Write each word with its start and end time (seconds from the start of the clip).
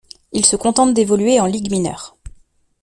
Il 0.31 0.45
se 0.47 0.55
contente 0.55 0.95
d'évoluer 0.95 1.39
en 1.39 1.45
ligues 1.45 1.69
mineures. 1.69 2.17